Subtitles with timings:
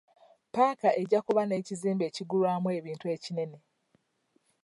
[0.47, 3.57] Ppaaka ejja kuba n'ekizimbe ekigulwamu ebintu ekinene.